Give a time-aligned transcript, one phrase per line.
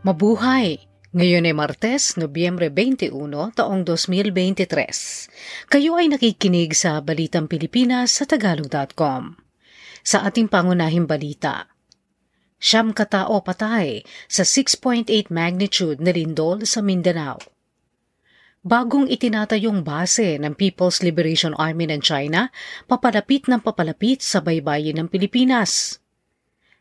[0.00, 0.80] Mabuhay!
[1.12, 3.12] Ngayon ay Martes, Nobyembre 21,
[3.52, 5.68] taong 2023.
[5.68, 9.36] Kayo ay nakikinig sa Balitang Pilipinas sa Tagalog.com.
[10.00, 11.68] Sa ating pangunahing balita,
[12.56, 17.36] Siyam katao patay sa 6.8 magnitude na lindol sa Mindanao.
[18.64, 22.48] Bagong itinatayong base ng People's Liberation Army ng China,
[22.88, 26.00] papalapit ng papalapit sa baybayin ng Pilipinas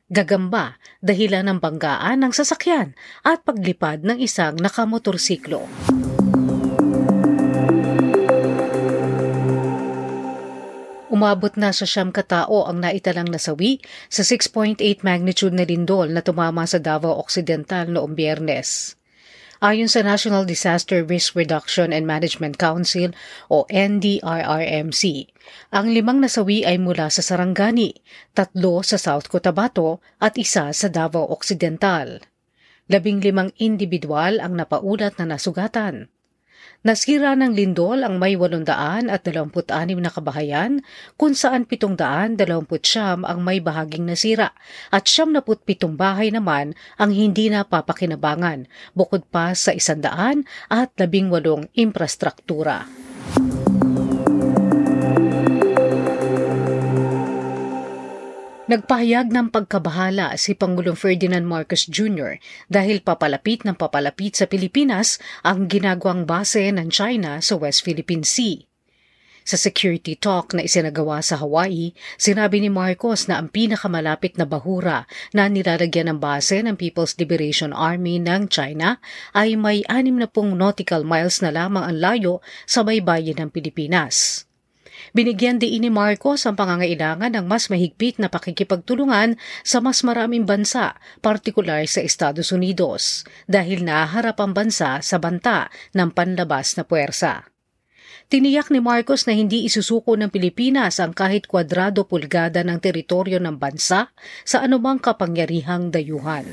[0.09, 5.69] gagamba dahilan ng banggaan ng sasakyan at paglipad ng isang nakamotorsiklo.
[11.09, 13.81] Umabot na sa siyam katao ang naitalang nasawi
[14.13, 18.98] sa 6.8 magnitude na lindol na tumama sa Davao Occidental noong biyernes.
[19.59, 23.11] Ayon sa National Disaster Risk Reduction and Management Council
[23.51, 25.27] o NDRRMC,
[25.75, 27.91] ang limang nasawi ay mula sa Sarangani,
[28.31, 32.23] tatlo sa South Cotabato at isa sa Davao Occidental.
[32.87, 36.07] Labing limang individual ang napaulat na nasugatan.
[36.79, 40.79] Nasira ng lindol ang may 826 na kabahayan
[41.19, 44.55] kung saan 729 ang may bahaging nasira
[44.87, 52.98] at 77 bahay naman ang hindi napapakinabangan bukod pa sa 100 at 18 infrastruktura.
[58.69, 62.37] Nagpahayag ng pagkabahala si Pangulong Ferdinand Marcos Jr.
[62.69, 68.69] dahil papalapit ng papalapit sa Pilipinas ang ginagawang base ng China sa West Philippine Sea.
[69.41, 75.09] Sa security talk na isinagawa sa Hawaii, sinabi ni Marcos na ang pinakamalapit na bahura
[75.33, 79.01] na nilalagyan ng base ng People's Liberation Army ng China
[79.33, 82.33] ay may 60 nautical miles na lamang ang layo
[82.69, 84.45] sa baybayin ng Pilipinas.
[85.11, 90.99] Binigyan din ni Marcos ang pangangailangan ng mas mahigpit na pakikipagtulungan sa mas maraming bansa,
[91.19, 97.49] partikular sa Estados Unidos, dahil naharap ang bansa sa banta ng panlabas na puwersa.
[98.29, 103.57] Tiniyak ni Marcos na hindi isusuko ng Pilipinas ang kahit kwadrado pulgada ng teritoryo ng
[103.57, 104.13] bansa
[104.45, 106.45] sa anumang kapangyarihang dayuhan.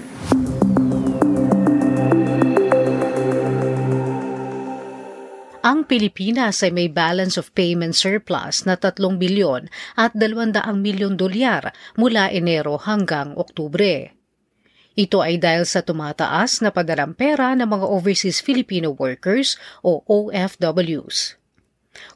[5.67, 9.67] Ang Pilipinas ay may balance of payment surplus na 3 bilyon
[9.99, 14.15] at 200 milyon dolyar mula Enero hanggang Oktubre.
[14.95, 21.35] Ito ay dahil sa tumataas na padalang pera ng mga overseas Filipino workers o OFWs.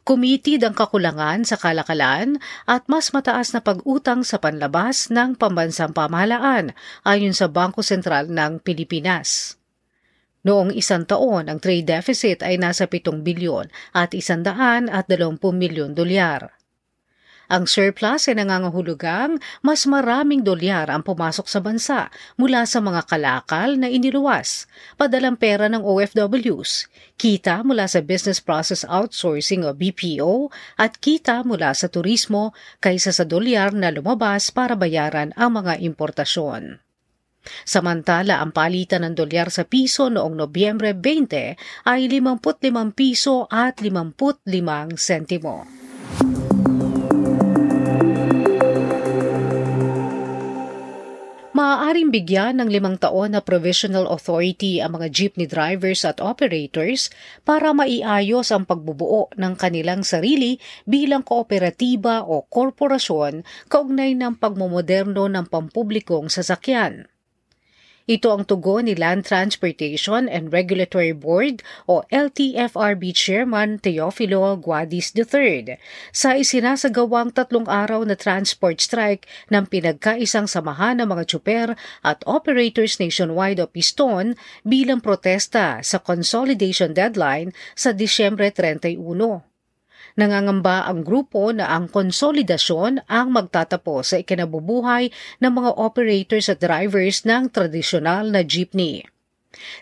[0.07, 2.39] Kumitid ang kakulangan sa kalakalan
[2.71, 6.71] at mas mataas na pag-utang sa panlabas ng pambansang pamahalaan
[7.03, 9.60] ayon sa Bangko Sentral ng Pilipinas.
[10.41, 14.89] Noong isang taon, ang trade deficit ay nasa 7 bilyon at 120
[15.53, 16.57] milyon dolyar.
[17.51, 22.07] Ang surplus ay nangangahulugang mas maraming dolyar ang pumasok sa bansa
[22.39, 26.87] mula sa mga kalakal na iniluwas, padalang pera ng OFWs,
[27.19, 30.47] kita mula sa Business Process Outsourcing o BPO
[30.79, 36.79] at kita mula sa turismo kaysa sa dolyar na lumabas para bayaran ang mga importasyon.
[37.65, 44.47] Samantala, ang palitan ng dolyar sa piso noong Nobyembre 20 ay 55 piso at 55
[44.99, 45.65] sentimo.
[51.61, 57.13] Maaaring bigyan ng limang taon na provisional authority ang mga jeepney drivers at operators
[57.45, 60.57] para maiayos ang pagbubuo ng kanilang sarili
[60.89, 67.11] bilang kooperatiba o korporasyon kaugnay ng pagmomoderno ng pampublikong sasakyan.
[68.11, 75.79] Ito ang tugon ni Land Transportation and Regulatory Board o LTFRB Chairman Teofilo Guadis III
[76.11, 81.69] sa isinasagawang tatlong araw na transport strike ng pinagkaisang samahan ng mga tsuper
[82.03, 84.35] at operators nationwide o Piston
[84.67, 89.50] bilang protesta sa consolidation deadline sa Disyembre 31.
[90.19, 95.11] Nangangamba ang grupo na ang konsolidasyon ang magtatapos sa ikinabubuhay
[95.43, 99.07] ng mga operators at drivers ng tradisyonal na jeepney.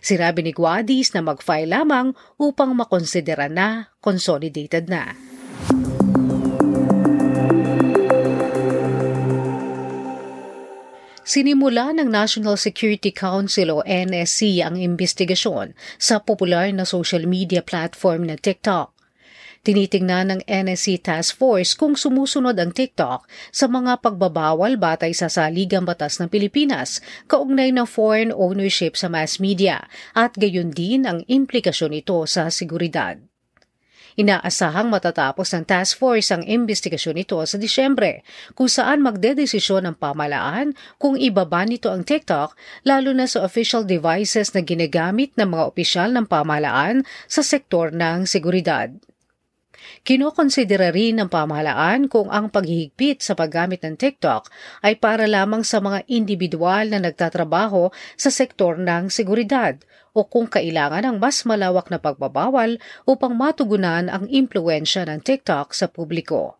[0.00, 5.12] Sirabi ni Guadis na mag-file lamang upang makonsidera na consolidated na.
[11.28, 18.32] Sinimula ng National Security Council o NSC ang investigasyon sa popular na social media platform
[18.32, 18.97] na TikTok.
[19.66, 25.82] Tinitingnan ng NSC Task Force kung sumusunod ang TikTok sa mga pagbabawal batay sa Saligang
[25.82, 31.90] Batas ng Pilipinas kaugnay ng foreign ownership sa mass media at gayon din ang implikasyon
[31.90, 33.18] nito sa seguridad.
[34.18, 38.26] Inaasahang matatapos ng task force ang investigasyon nito sa Disyembre,
[38.58, 44.50] kung saan magdedesisyon ng pamalaan kung ibaba nito ang TikTok, lalo na sa official devices
[44.58, 48.90] na ginagamit ng mga opisyal ng pamalaan sa sektor ng seguridad.
[50.02, 54.50] Kinokonsidera rin ng pamahalaan kung ang paghihigpit sa paggamit ng TikTok
[54.82, 59.78] ay para lamang sa mga individual na nagtatrabaho sa sektor ng seguridad
[60.16, 65.86] o kung kailangan ng mas malawak na pagbabawal upang matugunan ang impluensya ng TikTok sa
[65.86, 66.58] publiko.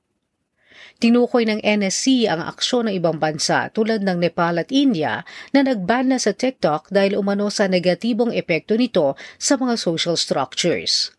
[0.99, 5.23] Tinukoy ng NSC ang aksyon ng ibang bansa tulad ng Nepal at India
[5.55, 11.18] na nagban na sa TikTok dahil umano sa negatibong epekto nito sa mga social structures.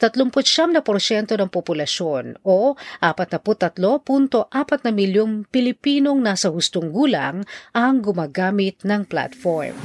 [0.00, 2.72] 39 na porsyento ng populasyon o
[3.04, 4.48] 43.4
[4.80, 7.44] na milyong Pilipinong nasa hustong gulang
[7.76, 9.76] ang gumagamit ng platform.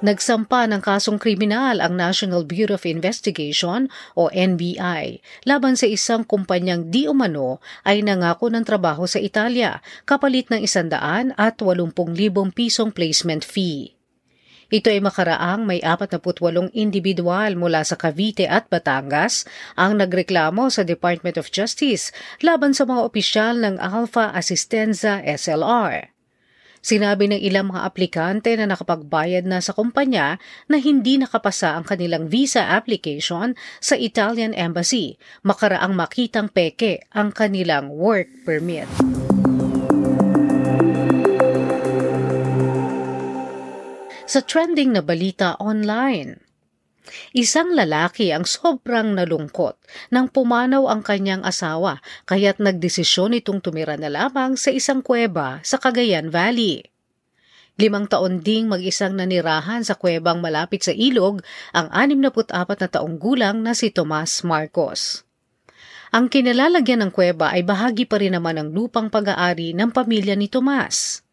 [0.00, 6.88] Nagsampa ng kasong kriminal ang National Bureau of Investigation o NBI laban sa isang kumpanyang
[6.88, 11.92] di umano ay nangako ng trabaho sa Italia kapalit ng isandaan at 80,000
[12.56, 13.99] pisong placement fee.
[14.70, 19.42] Ito ay makaraang may 48 individual mula sa Cavite at Batangas
[19.74, 26.14] ang nagreklamo sa Department of Justice laban sa mga opisyal ng Alpha Assistenza SLR.
[26.80, 32.30] Sinabi ng ilang mga aplikante na nakapagbayad na sa kumpanya na hindi nakapasa ang kanilang
[32.30, 33.52] visa application
[33.84, 38.88] sa Italian Embassy, makaraang makitang peke ang kanilang work permit.
[44.30, 46.38] Sa trending na balita online.
[47.34, 49.74] Isang lalaki ang sobrang nalungkot
[50.14, 51.98] nang pumanaw ang kanyang asawa
[52.30, 56.86] kaya't nagdesisyon itong tumira na lamang sa isang kuweba sa Cagayan Valley.
[57.80, 61.42] Limang taon ding mag-isang nanirahan sa kuwebang malapit sa ilog
[61.74, 65.26] ang 64 na taong gulang na si Tomas Marcos.
[66.14, 70.46] Ang kinalalagyan ng kuweba ay bahagi pa rin naman ng lupang pag-aari ng pamilya ni
[70.46, 71.26] Tomas.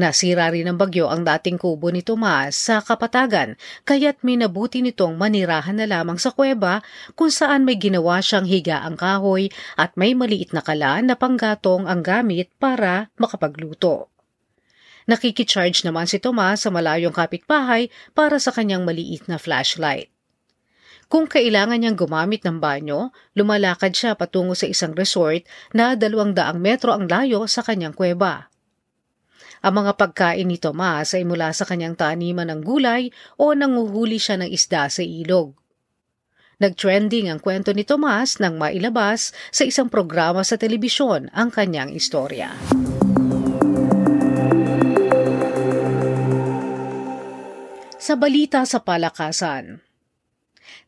[0.00, 5.76] Nasira rin ng bagyo ang dating kubo ni Tomas sa Kapatagan, kaya't minabuti nitong manirahan
[5.76, 6.80] na lamang sa kuweba
[7.12, 12.00] kung saan may ginawa siyang higaang kahoy at may maliit na kalan na panggatong ang
[12.00, 14.08] gamit para makapagluto.
[15.04, 20.08] Nakikicharge naman si Tomas sa malayong kapitbahay para sa kanyang maliit na flashlight.
[21.12, 25.44] Kung kailangan niyang gumamit ng banyo, lumalakad siya patungo sa isang resort
[25.76, 28.48] na dalawang daang metro ang layo sa kanyang kuweba.
[29.60, 34.40] Ang mga pagkain ni Tomas ay mula sa kanyang taniman ng gulay o nanguhuli siya
[34.40, 35.52] ng isda sa ilog.
[36.60, 42.56] Nagtrending ang kwento ni Tomas nang mailabas sa isang programa sa telebisyon ang kanyang istorya.
[48.00, 49.84] Sa balita sa palakasan,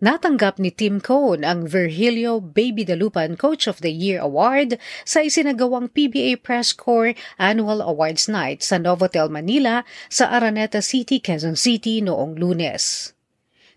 [0.02, 5.94] Natanggap ni Tim Cohn ang Virgilio Baby Dalupan Coach of the Year Award sa isinagawang
[5.94, 12.34] PBA Press Corps Annual Awards Night sa Novotel, Manila sa Araneta City, Quezon City noong
[12.34, 13.14] lunes.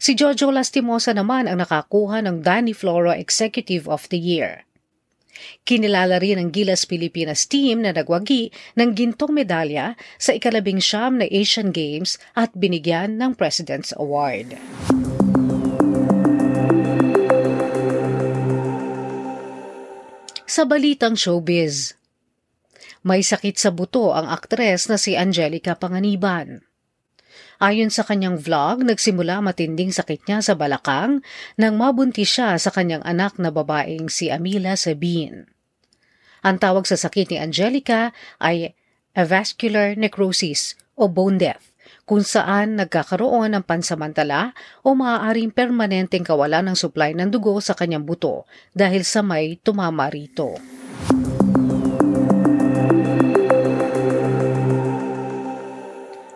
[0.01, 4.66] Si Jojo Lastimosa naman ang nakakuha ng Danny Floro Executive of the Year.
[5.62, 11.30] Kinilala rin ang Gilas Pilipinas team na nagwagi ng gintong medalya sa ikalabing siyam na
[11.30, 14.57] Asian Games at binigyan ng President's Award.
[20.56, 22.00] Sa balitang showbiz,
[23.04, 26.64] may sakit sa buto ang aktres na si Angelica Panganiban.
[27.59, 31.19] Ayon sa kanyang vlog, nagsimula matinding sakit niya sa balakang
[31.59, 35.52] nang mabuntis siya sa kanyang anak na babaeng si Amila Sabine.
[36.40, 38.80] Ang tawag sa sakit ni Angelica ay
[39.12, 41.75] avascular necrosis o bone death
[42.06, 44.54] kung saan nagkakaroon ng pansamantala
[44.85, 48.45] o maaaring permanenteng kawalan ng supply ng dugo sa kanyang buto
[48.78, 50.54] dahil sa may tumama rito.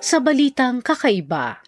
[0.01, 1.61] Sa balitang kakaiba,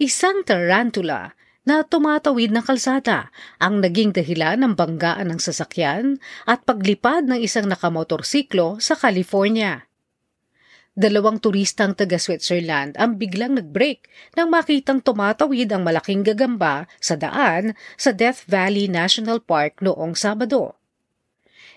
[0.00, 1.36] isang tarantula
[1.68, 3.28] na tumatawid ng kalsada
[3.60, 6.16] ang naging dahilan ng banggaan ng sasakyan
[6.48, 9.89] at paglipad ng isang nakamotorsiklo sa California
[10.98, 17.78] dalawang turistang taga Switzerland ang biglang nag-break nang makitang tumatawid ang malaking gagamba sa daan
[17.94, 20.80] sa Death Valley National Park noong Sabado.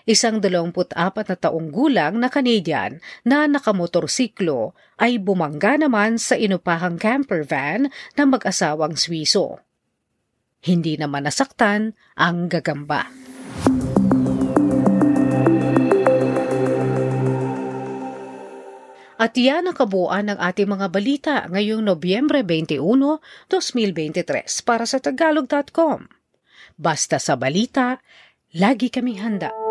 [0.04, 7.40] Isang 24 na taong gulang na Canadian na nakamotorsiklo ay bumangga naman sa inupahang camper
[7.40, 9.64] van ng mag-asawang Swiso.
[10.60, 13.23] Hindi naman nasaktan ang gagamba.
[19.14, 19.78] At yan ang
[20.26, 22.82] ng ating mga balita ngayong Nobyembre 21,
[23.46, 26.10] 2023 para sa tagalog.com.
[26.74, 28.02] Basta sa balita,
[28.50, 29.63] lagi kaming handa.